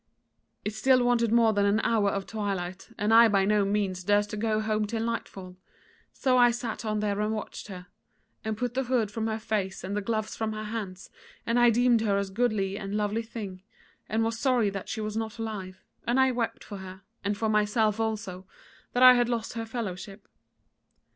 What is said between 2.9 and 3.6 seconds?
and I by